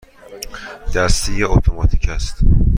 [0.95, 2.37] دستی یا اتوماتیک است؟